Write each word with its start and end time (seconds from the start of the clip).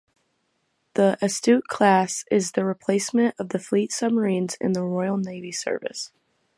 The 0.95 1.15
"Astute" 1.21 1.67
class 1.67 2.25
is 2.31 2.53
the 2.53 2.65
replacement 2.65 3.37
for 3.37 3.43
the 3.43 3.59
fleet 3.59 3.91
submarines 3.91 4.57
in 4.59 4.73
Royal 4.73 5.17
Navy 5.17 5.51
service. 5.51 6.11